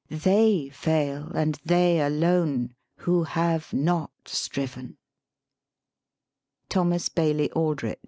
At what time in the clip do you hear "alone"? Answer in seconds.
2.01-2.73